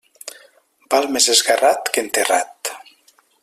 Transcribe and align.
Val 0.93 1.05
més 1.17 1.29
esgarrat 1.35 1.93
que 1.97 2.05
enterrat. 2.07 2.73